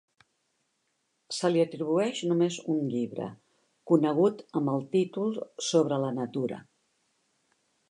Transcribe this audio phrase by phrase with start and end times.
[1.39, 3.29] Se li atribueix només un llibre,
[3.93, 5.39] conegut amb el títol
[5.69, 6.61] "Sobre la Natura".